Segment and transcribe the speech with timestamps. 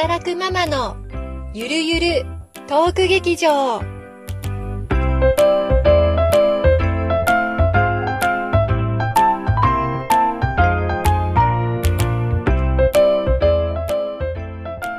[0.00, 0.96] 働くママの
[1.52, 2.26] ゆるゆる
[2.68, 3.82] トーク劇場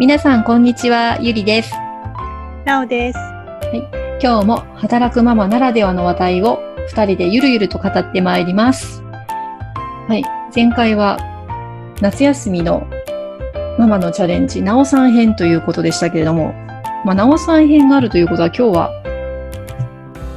[0.02, 1.18] 皆さん、こんにちは。
[1.22, 1.72] ゆりです。
[2.66, 3.20] なおです。
[4.22, 6.60] 今日も働くママならではの話題を
[6.90, 9.02] 二人でゆるゆると語ってまいります。
[10.10, 10.26] はい。
[10.54, 11.18] 前回は
[12.02, 12.86] 夏休みの
[13.80, 16.54] ママのチャレンジ、なおさん編ということでしたけれども、
[17.06, 18.92] まあ、なおさん編があるということは今日は、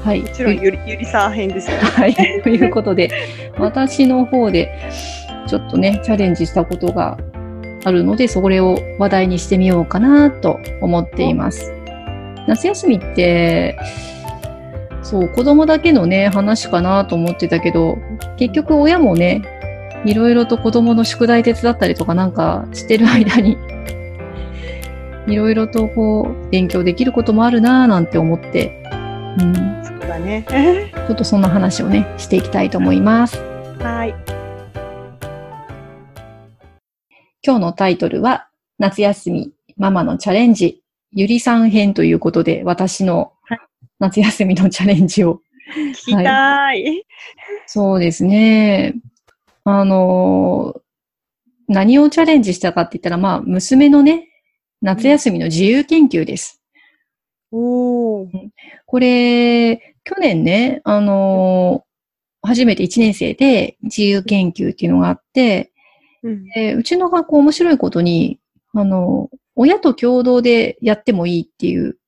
[0.05, 0.21] はい。
[0.23, 1.83] もちろんゆり、ゆりさん編ですよね。
[1.83, 2.15] はい。
[2.15, 3.11] ということで、
[3.59, 4.71] 私の方で
[5.49, 7.19] ちょっとね、チャレンジしたことが
[7.83, 11.73] あるので、それを話題にしてみようかなと思っています。
[12.47, 13.77] 夏休みって、
[15.03, 17.99] そう、子供だけのね、話かなと思ってたけど、
[18.37, 19.43] 結局親もね、
[20.05, 23.57] いろいろと子供の宿題手伝ったりとかなんかしてる間に、
[25.29, 28.83] いろいろとこう、勉強できることもあるなぁなんて思って、
[29.39, 30.45] うん、そうだね。
[31.07, 33.39] ちょっとそんな話をね、していきたいと思います。
[33.79, 34.15] はい。
[37.45, 43.59] 今日のタイトルは、夏休みママのチャレンジ、ゆりさん編ということで、私のはい
[44.01, 45.41] 夏休みのチャレンジを。
[45.77, 47.05] 聞きたい。
[47.67, 48.95] そうですね。
[49.65, 50.81] あの、
[51.69, 54.29] 何をチャレンジしたかって言ったら、まあ、娘のね、
[54.81, 56.61] 夏休みの自由研究です。
[57.53, 58.29] おー。
[58.87, 61.85] これ、去年ね、あの、
[62.43, 65.73] 初めて1年生で自由研究っていうのがあって、
[66.23, 66.45] うん。
[66.51, 68.41] でうちの学校面白いことに、
[68.75, 71.99] あの、親と共同でやってもいいっていう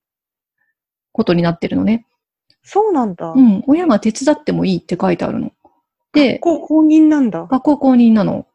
[1.12, 2.06] ことになってるのね。
[2.62, 3.32] そうなんだ。
[3.36, 5.52] うん、親が手伝ってもいいって書いてあるの。
[6.14, 7.46] で、こう、公認なんだ。
[7.50, 8.46] 学校公認なの。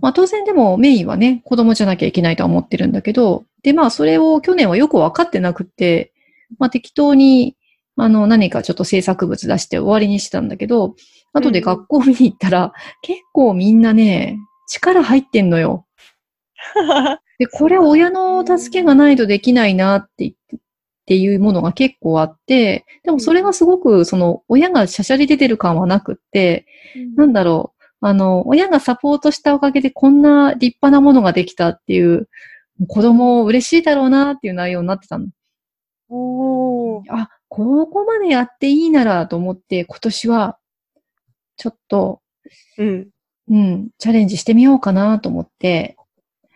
[0.00, 6.12] まあ当然でもメインはね、子供じゃなきゃいけないとは思ってるんだけど、でまあそれを去年はよくわかってなくって、
[6.58, 7.56] まあ適当に、
[7.96, 10.94] あの何かちょっと制作物出して終わりにしてたんだけど、
[11.32, 15.86] 後で学校見に行ったら、結構みんなね、力入ってんのよ。
[17.38, 20.58] で、これ親の助けがないとできないなって言って、
[21.04, 26.66] っていうものが結構あって、でもそれがすごく、その、親がしゃしゃり出てる感はなくって、
[27.14, 32.30] なんだろう、あの、親がサポートしたおかげでこんな立派なものができたっていう、
[32.88, 35.26] 子供嬉しいだろうなっていう内容になってたの。
[36.08, 37.04] おー。
[37.10, 40.58] あ、ここまでやっていいならと思って、今年は、
[41.58, 42.22] ちょっと、
[42.78, 43.08] うん。
[43.50, 45.96] うん、チャレンジしてみようかなと思って、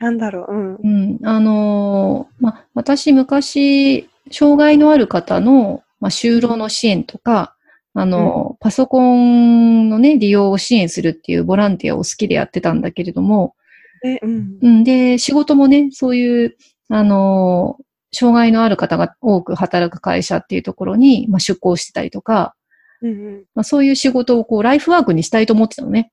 [0.00, 0.52] なんだろう。
[0.52, 0.74] うん。
[0.76, 7.54] うん、あのーま、私昔、障害のある方の、ま、就労の支援とか、
[7.94, 13.54] あの、パソコンのね、利用を支援するっていうボランティアを好きでやってたんだけれども、
[14.02, 14.58] で、うん。
[14.62, 16.56] うん、で、仕事もね、そういう、
[16.88, 22.54] あのー障害のある方が多く働く会社っていうところに、ま、出向してたりとか、
[23.02, 26.10] うんまあ、そういう仕事をこう、ライフワークにしたいと思ってたのね。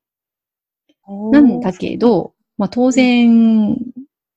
[1.07, 1.31] うん。
[1.31, 3.77] なんだけど、まあ当然、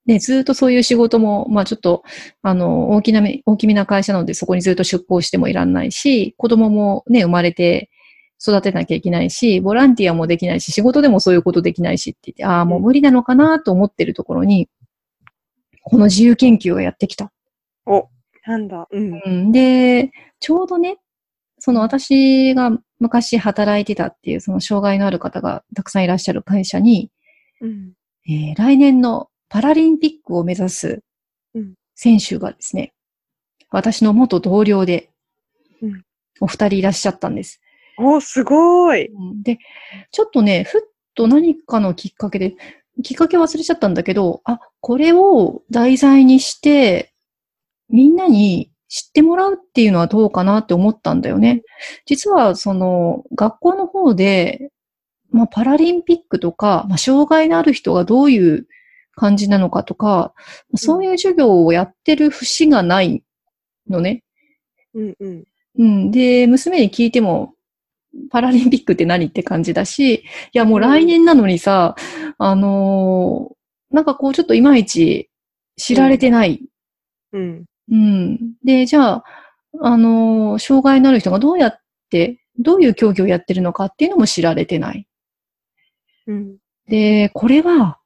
[0.09, 2.03] ね、ずっとそういう仕事も、まあちょっと、
[2.41, 7.91] あの、大きなめ、大きめな会社なのでそこにずっと出向してもいらんないし、子供もね、生まれて
[8.41, 14.67] 育てなきゃいけないし、ボランティアもできないし、仕事でもそういうことできないしって言って、ああ、もう無理なのかなと思ってるところに、
[15.83, 17.31] この自由研究をやってきた。
[17.85, 18.07] お、
[18.47, 18.87] なんだ。
[18.89, 19.21] うん。
[19.23, 20.97] うん、で、ちょうどね、
[21.59, 27.11] その私が昔働いてたっていう、その障害のある方がたくさんいらっしゃる会社に、
[27.61, 27.93] うん。
[28.27, 31.03] えー来年のパラリンピックを目指す
[31.55, 32.93] うん選手がですね、
[33.71, 35.09] 私の元同僚で
[35.81, 36.03] うん、
[36.39, 37.61] お二人いらっしゃったんです。
[37.97, 39.07] お、すごい。
[39.07, 39.59] うんで、
[40.11, 40.81] ちょっとね、ふっ
[41.15, 42.55] と何かのきっかけで、
[43.03, 47.13] きっかけ忘れちゃったんだけど、あ、これを題材にして、
[47.89, 51.61] みんなに知ってもらうっていうのはどうかなって思ったんだよね。
[52.05, 54.71] 実は、その、学校の方で、
[55.31, 58.67] まあ、パラリンピックとか、まあ、障害のある人がどういう
[59.19, 60.33] 感じなのかとか、
[60.75, 63.21] そういう授業をやってる節がない
[63.89, 64.23] のね。
[64.93, 65.43] うんうん。
[65.77, 66.11] うん。
[66.11, 67.53] で、娘に聞いても、
[68.31, 70.23] パラリンピックって何って感じだし、い
[70.53, 71.95] や、もう来年なのにさ、
[72.37, 73.55] あのー
[73.91, 75.29] なんかこう、ちょっといまいち
[75.75, 76.61] 知られてない。
[77.33, 77.65] うん。
[77.91, 78.53] うん。
[78.63, 79.23] で、じゃあ、
[79.81, 81.79] あのー障害のある人がどうやっ
[82.09, 85.07] て、どういう競技をやってるのかっていうのも知られてない。
[86.27, 86.57] うん。
[86.87, 87.98] で、これは、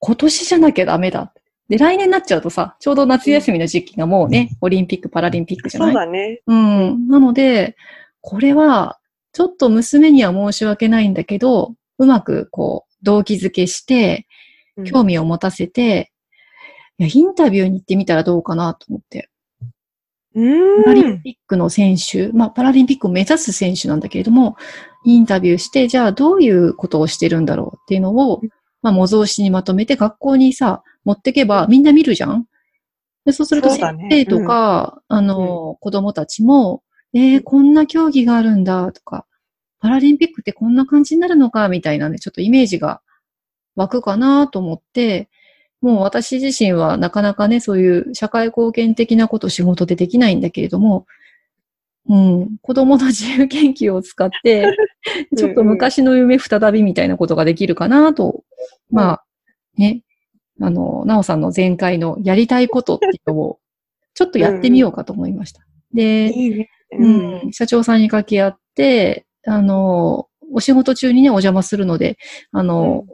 [0.00, 1.32] 今年じゃなきゃダメだ。
[1.68, 5.92] で、来年になっちゃうとさ、ちょうど夏休みの時期がもうね、オリンピック、パラリンピックじゃそない？
[5.92, 6.40] うだね。
[6.46, 7.08] うん。
[7.08, 7.76] なので、
[8.20, 8.98] これは、
[9.32, 14.26] ちょっと娘には申し訳ないんだけど、うまくこう、動機づけして、
[14.76, 16.12] うん興味を持たせて、
[16.98, 19.28] いや、インタビューに行ってみたらどうかなと思って。
[20.36, 21.22] うパラリンん。
[21.22, 24.56] ピックの選手、まあ、パラリンピックを目指す選手なんだけれども、
[25.04, 28.50] インタビューして、じゃあどういうことをしてるんだろうっていうのをうん、
[28.82, 32.46] まあ、模造紙にまとめて学校にさ、持ってけばみんな見るじゃん？
[33.24, 36.82] でそうすると先生とか、あの、子供たちも、
[37.14, 39.26] えー、こんな競技があるんだとか、
[39.80, 43.00] パラリンピックってこんな感じになるのかみたいなね、ちょっとイメージが
[43.76, 45.28] 湧くかなと思って、
[45.80, 51.06] もう私自身はなかなかね、そういう社会貢献的なこと仕事でできないんだけれども、
[52.08, 54.74] うん、子供の自由研究を使って、
[55.36, 58.44] ちょっと昔の夢再びみたいなことができるかなと、
[58.90, 59.24] まあ、
[59.76, 60.02] ね、
[60.60, 63.58] あの、なおさんの前回のやりたいことっていうのを、
[64.14, 65.64] ちょっとやってみようかと思いました。
[65.94, 66.68] で、いいね。
[66.92, 67.46] う。
[67.48, 72.18] ん、社長さんに掛け合って、あの、お仕事中にね、お邪魔するので、
[72.50, 73.06] あの、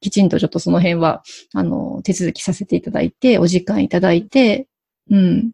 [0.00, 1.22] きちんとちょっとその辺は、
[1.54, 4.68] あの、手続きさせていただいて、お時間いただいて、
[5.10, 5.52] うん。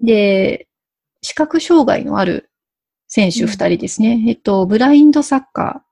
[0.00, 0.68] で、
[1.22, 2.50] 視覚障害のある
[3.08, 4.24] 選手うん二人ですね。
[4.28, 5.83] えっと、ブラインドサッカー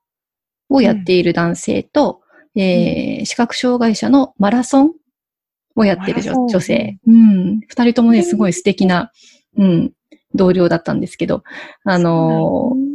[0.72, 2.20] をやっている男性と、
[2.54, 4.92] えー視覚障害者のマラソン
[5.76, 6.98] をやってる女性。
[7.06, 7.60] うん。
[7.66, 9.12] 二人ともね、すごい素敵な、
[9.56, 9.92] うん、
[10.34, 11.44] 同僚だったんですけど、
[11.84, 12.92] あのー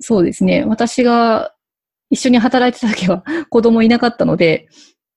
[0.00, 0.64] そうですね。
[0.66, 1.54] 私が
[2.10, 4.68] 一緒に働いてた時は 子供いなかったので、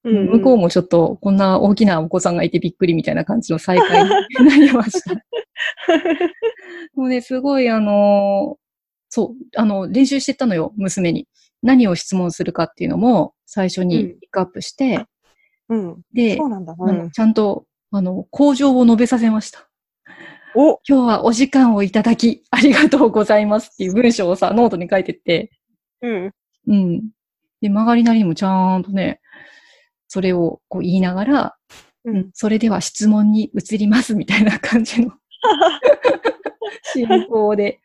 [0.06, 4.09] うん、向こうもちょっとこんな大きなお子さんがいてびっくりみたいな感じの再会に
[4.47, 5.15] なりました。
[6.95, 8.69] もうね、すごいあのー
[9.09, 11.27] そう、あの、練習してったのよ、娘に。
[11.61, 15.06] 何を質問するかっていうのも最初にピックアップして、
[15.67, 16.01] うん。
[16.13, 16.73] でそ、うなんだ。
[16.77, 17.11] うん。
[17.11, 19.67] ちゃんと、あの、口上を述べさせました。
[20.56, 25.51] お今日はお時間をいただき、ありがとうございますっていう文章をさ、ノートに書いてって、
[26.01, 26.31] うん。
[26.67, 27.09] うん。
[27.61, 29.21] で、曲がりなりにもちゃんとね、
[30.07, 31.56] それをこう言いながら、
[32.06, 35.11] ううんん、それでは質問に移りますみたいな感じの
[36.94, 37.79] 進行で。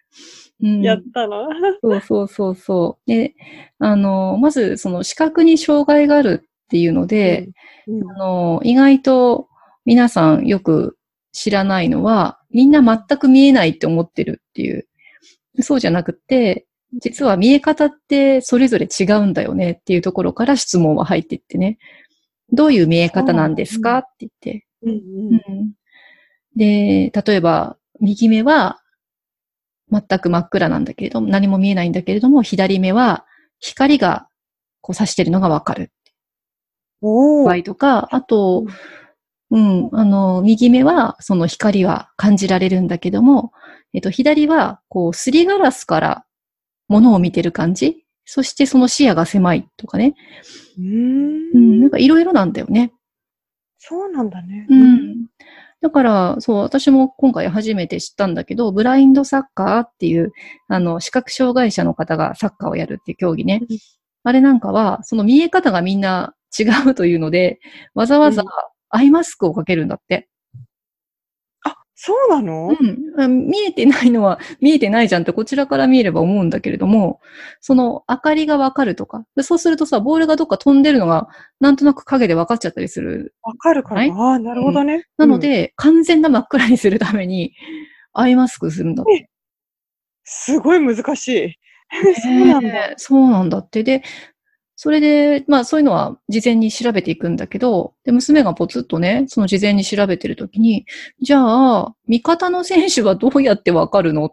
[0.63, 1.47] うん、やったの？
[1.83, 3.11] そうそうそうそう。
[3.11, 3.35] で、
[3.79, 7.49] あの、まずその視覚に障害があるっていうので、
[7.87, 9.49] うん、あの、意外と
[9.85, 10.97] 皆さんよく
[11.33, 14.87] 知らないのは、みんな全く見えないって思ってるっていう。
[15.61, 16.67] そうじゃなくて、
[17.01, 21.79] 実は見え方ってそれぞれ違うんだよねっていうところから質問は入っていってね。
[22.53, 23.99] どういう見え方なんですか？
[23.99, 24.67] って言って。
[24.83, 24.95] うんう
[25.53, 25.73] ん
[26.57, 28.79] で、例えば、右目は
[29.91, 33.25] 全く真っ暗なんだけれども、何も見えないんだけれども、左目は
[33.61, 34.29] 光が
[34.81, 35.91] こう差してるのがわかる
[37.03, 38.65] 場合とか、あと、
[39.51, 43.53] うん、あの、右目はその光は感じられるんだけども、
[43.93, 46.25] えっと、左はこう、すりガラスから
[46.89, 50.15] 物を見てる感じそしてその視野が狭いとかね。
[50.79, 50.85] うー
[51.55, 51.91] うん、なんん。
[51.91, 52.93] かいろいろなんだよね。
[53.79, 54.67] そうなんだね。
[54.69, 54.75] う。
[54.75, 55.27] ん。
[55.85, 60.33] だから、そう、私も今回初めて知ったんだけど、ブラインドサッカーっていう、
[60.69, 63.79] あの、視覚障害者の方がサッカーをやるっていう競技ねうん。
[64.23, 67.59] あれなんかは、その見え方がみんな違うというので、
[67.95, 68.49] わざわざうん
[68.97, 70.29] アイマスクをかけるんだって。
[72.05, 72.69] あ、そうなの？
[72.69, 73.29] うんあ。
[73.29, 77.21] 見えてないのは見えてないじゃんってこちらから見えれば思うんだけれども、
[77.61, 79.25] その明かりがわかるとか。
[79.37, 81.29] でそうするとさ、ボールがどっか飛んでるのが
[81.61, 84.11] なんとなく影で分かっちゃったりするわかるかはい？
[84.11, 85.05] なああ、なるほどね。
[85.19, 87.53] なので、完全な真っ暗にするために、
[88.15, 89.29] アイマスクするんだって。
[90.25, 91.57] すごい難しい。
[92.23, 92.95] そうなんだ。
[92.97, 93.83] そうなんだって。
[93.85, 94.03] で、
[94.77, 100.85] それで、まあそういうのは事前に調べていくんだけど、で、娘がポツッとね、その事前に調べてるときに、
[101.23, 104.33] じゃあ、味方の選手はどうやってわかるの？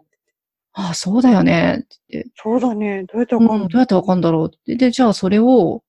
[0.74, 1.84] ああ、そうだよね。
[1.84, 3.04] ってそうだね。
[3.04, 4.50] どうやってわうん、かんのどうやってわかんだろう？
[4.54, 4.74] って。
[4.76, 5.82] で、じゃあそれを、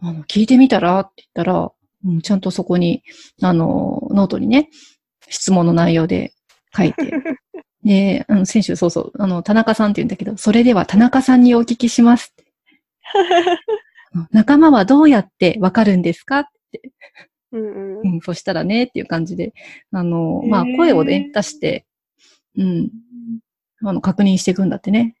[0.00, 1.00] あの、聞いてみたら？
[1.00, 1.70] って言ったら、
[2.06, 3.02] うん、ちゃんとそこに、
[3.40, 4.68] あの、ノートにね、
[5.28, 6.32] 質問の内容で
[6.76, 7.12] 書いて。
[7.84, 12.34] で、あの、選手、そうそう、あの、田中さんって言うんだけど、それでは田中さんにお聞きします
[14.32, 16.40] 仲間はどうやってわかるんですか？
[16.40, 16.82] って。
[17.52, 19.54] うんうんうん、そしたらね、っていう感じで、
[19.92, 21.86] あの、まあ、声をね、出して、
[22.58, 22.90] うん、
[23.84, 25.14] あの、確認していくんだってね。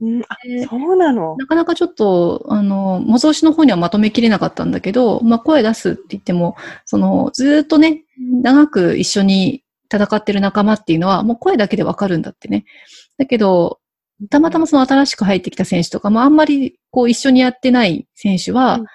[0.00, 0.22] うん。
[0.28, 1.36] あで、そうなの？
[1.36, 8.02] なかなかちょっと、あの、模造紙の方にはまとめきれなかったんだけど、まあ、声出すって言っても、その、ずーっとね、
[8.42, 9.62] 長く一緒に
[9.92, 12.64] 戦ってる仲間っていうのは、もう声だけでわかるんだってね。
[13.16, 13.78] だけど、
[14.30, 18.86] たまたまその新しく入ってきた選手とかもあんまりこう一緒にやってない選手はうん、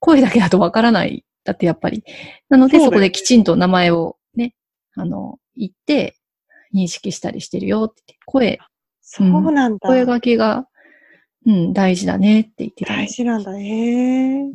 [0.00, 1.24] 声だけだとわからない。
[1.44, 2.04] だってやっぱり。
[2.48, 4.54] なのでそこできちんと名前をね、
[4.94, 6.16] あの、言って
[6.74, 8.58] 認識したりしてるよって声、
[9.00, 9.78] そうなんだ。
[9.80, 10.66] 声掛けが、
[11.44, 13.58] うん、大事だねって言ってたね大事なんだ。
[13.58, 14.52] へえ。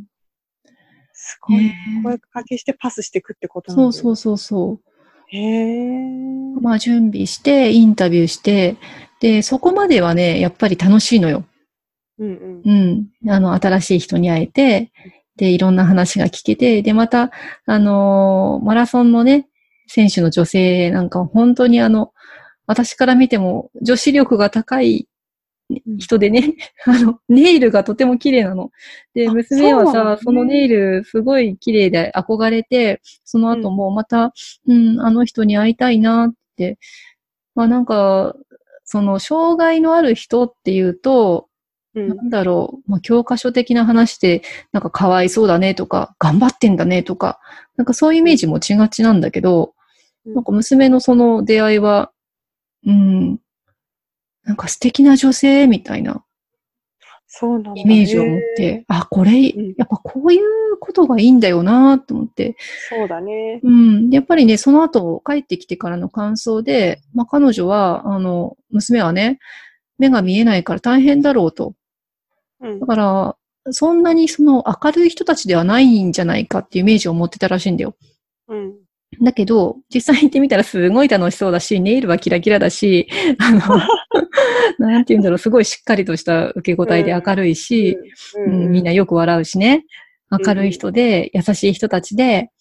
[1.14, 1.58] すごい。
[1.58, 4.82] ね声かけしてパスしていくってことなんだそうそうそうそう。
[5.28, 6.60] へえ。
[6.62, 8.78] まあ準備して、インタビューして、
[9.20, 11.46] で、そこまではね、やっぱり楽しいのよ。
[12.20, 13.30] うんうん。
[13.30, 14.92] あの、新しい人に会えて、
[15.38, 17.32] で、いろんな話が聞けて、で、また、
[17.66, 19.48] あのーマラソンのね、
[19.88, 22.12] 選手の女性なんか本当にあの、
[22.66, 25.08] 私から見ても女子力が高い
[25.70, 25.98] うん。
[25.98, 26.56] 人でね、
[26.86, 28.72] あの、ネイルがとても綺麗なの。
[29.14, 34.34] で、あ娘はさね、そのネイルすごい綺麗で憧れて、その後もまた、
[34.66, 36.78] うん、あの人に会いたいなって。
[37.54, 38.36] まあなんか、
[38.88, 41.50] その、障害のある人っていうと、
[41.94, 42.08] うん。
[42.10, 44.41] なんだろう、まあ教科書的な話で、
[44.72, 47.39] なんかかわいそうだねとか、頑張ってんだねとか、
[47.75, 49.74] なんかそういうイメージ持ちがちなんだけど、
[50.25, 50.34] うん。
[50.36, 52.12] なんか娘のその出会いは、
[52.86, 53.39] うん、
[54.46, 56.24] なんか素敵な女性みたいな
[57.27, 57.77] そうなん。
[57.77, 62.55] イメージを持って、あ、これん、やっぱこういうことがいいんだよなと思って。
[62.89, 63.60] そうだね。
[63.63, 64.10] うん。
[64.10, 69.39] やっぱりね、その後帰ってきてからの感想で、まあ彼女は、あの、娘はね、
[70.00, 71.74] 目が見えないから大変だろうと。
[72.62, 72.88] うんだ。
[72.88, 73.36] から、
[73.72, 77.96] そんなにその明るい人たちではないんじゃないかっていうイメージを持ってたらしいんだよ。
[78.48, 78.75] うん。
[79.22, 83.08] だけど、実際行ってみたらすごい楽しそうだし、ネイルはキラキラだし、
[83.40, 83.60] あの、
[84.80, 87.98] なんて言うんだろう、すごいしっかりとした受け答えで明るいし、
[88.36, 89.86] うん、みんなよく笑うしね。
[90.30, 92.52] 明るい人で、優しい人たちで、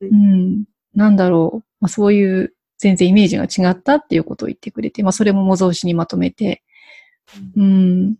[0.00, 6.62] ううんん、なんだろう、まあ、そういう全然イメージが違ったっていうことを言ってくれて、まあそれも模造紙にまとめて、
[7.56, 8.16] うん、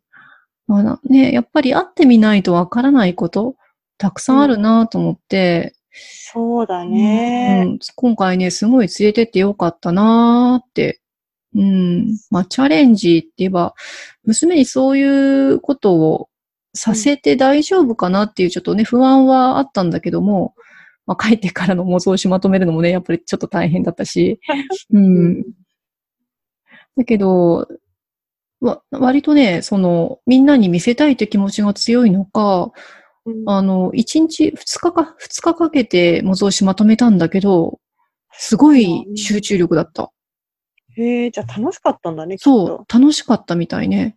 [0.66, 3.57] まあなね、やっぱり会ってみないとわからないこと、
[3.99, 7.65] たくさんあるなと思って、そうだね。
[7.67, 11.00] うん、今回ね、すごい連れてってよかったなーって。
[11.55, 12.19] うん。
[12.31, 13.75] まあ、チャレンジって言えば、
[14.25, 16.29] 娘にそういうことを
[16.75, 20.55] させて大丈夫かなっていうちょっとね、不安はあったんだけども、
[21.07, 24.38] まあ、帰ってからの模造紙まとめるのもね、やっぱりちょっと大変だったし、
[24.93, 25.45] うん。
[26.97, 27.67] だけど、
[28.61, 32.73] わ割とね、その、みんなに見せたいって気持ちが強いのか、うん
[33.47, 37.80] あの、1日、2日か、2日かけて模造紙まとめたんだけど、
[38.33, 40.11] すごい集中力だった。
[40.97, 42.87] へえ、じゃあ楽しかったんだね、そと。
[42.88, 44.16] う、楽しかったみたいね。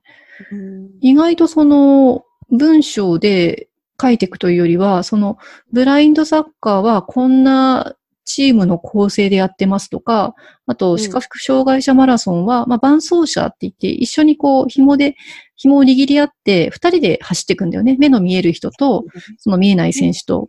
[0.51, 0.89] うん。
[1.01, 3.69] 意外とその、文章で
[4.01, 5.37] 書いていくというよりは、その、
[5.73, 7.95] ブラインドサッカーはこんな
[8.29, 10.35] チームの構成でやってますとか、
[10.67, 15.15] あと、ん視覚障害者マラソンは、まあ、伴走者って言って、一緒にこう、紐で、
[15.55, 17.95] 紐を握り合って、二人で走っていくんだよね。
[17.97, 19.03] 目の見える人と、
[19.39, 20.47] その見えない選手と。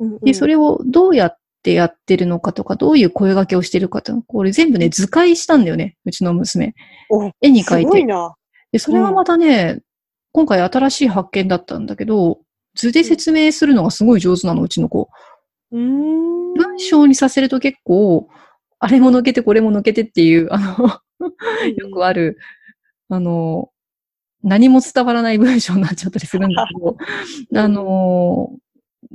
[0.00, 5.96] うんで、それをどうやってやってるのかとか、どういう声掛けをしてるかとか、これ全部ね、図解したんだよね。
[6.06, 6.74] うちの娘。
[7.10, 7.88] お絵に描いて。
[7.88, 8.34] すごいな。
[8.72, 9.80] で、それがまたね、
[10.32, 12.40] 今回新しい発見だったんだけど、
[12.74, 15.08] 図で説明するのがすごい上手なの、うちの子。
[15.72, 18.28] 文章にさせると結構、
[18.78, 20.88] あれも抜けてこれも抜けてっていう、あの、
[21.76, 22.38] よくある、
[23.08, 23.70] あの、
[24.42, 26.96] 何も伝わらない文章になっちゃったりするんだけど、
[27.62, 28.50] あの、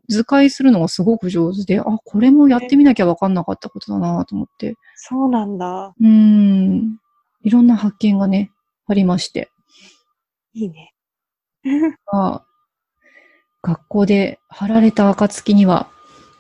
[0.09, 4.75] 図解するのがすごく上手で、あ、これもやってみなきゃわかんなかったことだなと思って。
[4.95, 5.93] そうなんだ。
[5.99, 6.97] うーん。
[7.43, 8.51] いろんな発見がね、
[8.87, 9.49] ありまして。
[10.53, 10.93] いいね。
[12.11, 12.45] まあ、
[13.61, 15.89] 学校で貼られた暁には、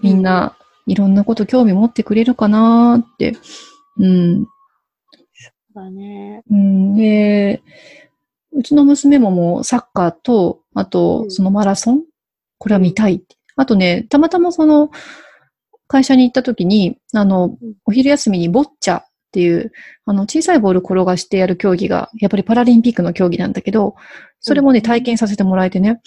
[0.01, 3.35] みんないろんなこと興味持ってくれるかなーって。
[3.99, 4.45] うん。
[4.45, 4.49] そ
[5.73, 6.43] うだね。
[6.49, 7.61] うん、で、
[8.53, 12.03] うちの娘ももうサッカーと、あうと、んそのマラソン？
[12.57, 13.35] これは見たいって。
[13.55, 14.91] あとね、たまたまその、
[15.87, 19.71] 会社に行った時に、あのうん、お昼休みにボッチャっていう、
[20.05, 23.95] あの、小さいボール転がしてやる競技が、やっぱりパラリンピックの競技なんだけど、
[24.39, 26.01] それもね、うん体験させてもらえてね。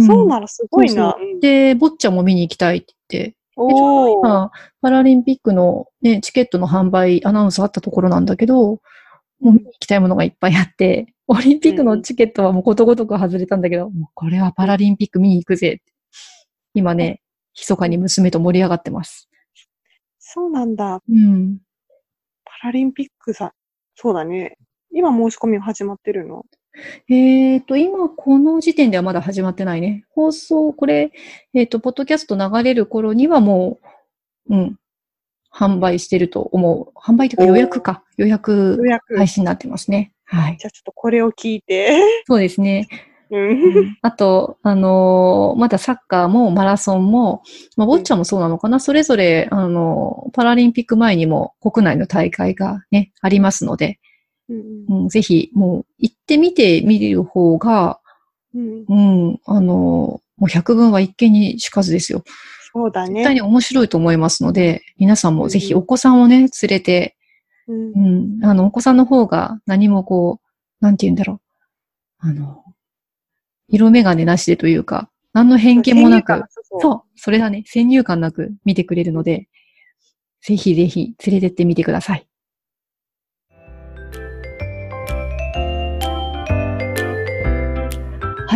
[0.00, 1.12] んそうならすごいな。
[1.12, 4.26] そうそうで、ボッチャも見に行きたいって言って、おー。
[4.26, 4.50] 今、
[4.80, 8.80] パラリンピックのね、チケットの販売アナウンスあったところなんだけど、
[9.40, 15.82] もう見に行きたいものがいっぱいあって、 オリンピックのチケットはもうことごとく外れたんだけど、もうこれはパラリンピック見に行くぜ。
[16.74, 17.20] 今ね、
[17.54, 19.28] 密かに娘と盛り上がってます。
[20.18, 21.02] そうなんだ。
[21.08, 21.58] うん。
[22.44, 23.52] パラリンピックさ、
[23.94, 24.56] そうだね。
[24.90, 26.46] 今申し込み始まってるの？
[27.08, 30.04] えーと、今この時点ではまだ始まってないね。
[30.10, 31.12] 放送、これ、
[31.54, 33.78] えっ、と、ポッドキャスト流れる頃にはも
[34.48, 34.78] う、うん、
[35.52, 36.98] 販売してると思う。
[36.98, 38.04] 販売というか予約か。
[38.16, 39.16] 予約予約。
[39.16, 40.12] 配信になってますね。
[40.24, 40.56] はい。
[40.58, 42.00] じゃあちょっとこれを聞いて。
[42.26, 42.86] そうですね。
[43.30, 43.98] うん。
[44.02, 47.42] あと、あのーまだサッカーもマラソンも、
[47.76, 53.98] まあ、ボッチャもそうなのかな、それぞれ、あのーパラリンピック前にも国内の大会がね、ありますので、
[54.48, 58.00] うんうん、ぜひ、もう、行ってみてみる方が、
[58.54, 58.84] うん。
[58.88, 62.22] うん、あのーもう百聞は一見にしかずですよ。
[62.72, 63.46] そうだ絶対にね。
[63.46, 67.16] 面白いと思いますので、皆さんもぜひお子さんをね、連れて、
[67.66, 72.28] うんうん、あの、お子さんの方が何もこう、なんて言うんだろう。
[72.28, 72.64] あの、
[73.68, 79.48] 色眼鏡なしでというか、何の偏見もなく、そうそうそう、それだね、先入観なく見てくれるので、
[80.40, 82.27] ぜひぜひ連れてってみてください。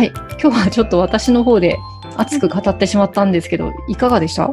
[0.03, 0.11] はい。
[0.41, 1.77] 今日はちょっと私の方で
[2.17, 4.51] 熱く語ってしまったんですけど、いかがでした？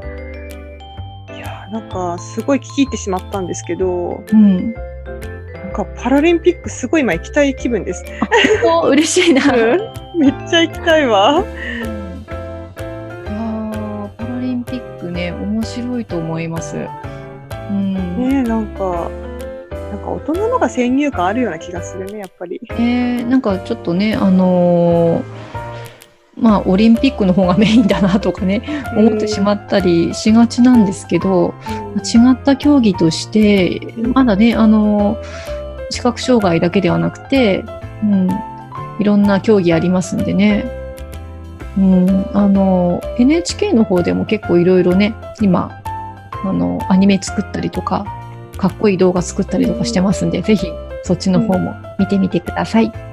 [1.34, 4.72] いやーなんか、すごい聞き入ってしまったんですけど、うん。
[4.72, 4.80] な
[5.70, 8.04] んかパラリンピックすごい今行きたい気分です。
[8.64, 9.42] お嬉しいな。
[10.16, 11.42] めっちゃ行きたいわ。
[11.42, 16.76] いやーパラリンピックね、面白いと思います。
[16.76, 17.94] うん。
[17.94, 19.10] ねえ、なんか、
[19.90, 22.60] なんか大人のが先入観あるような気がするね、やっぱり。
[22.70, 25.24] えー、なんかちょっとね、あのー
[26.36, 28.62] まあ、オリンピックの方がメインだなとかね、
[28.96, 31.54] 思ってしまったりしがちなんですけど、
[31.96, 33.80] 違った競技として、
[34.14, 37.64] まだね、あのー視覚障害だけではなくて、
[38.02, 38.30] うん、
[39.00, 40.64] いろんな競技ありますんでね。
[41.76, 45.82] うん、あの、NHK の方でも結構いろいろね、今、
[46.44, 48.04] あの、アニメ作ったりとか、
[48.60, 50.66] かっこいい動画作ったりとかしてますんで、ぜひ
[51.02, 53.09] そっちの方も見てみてください。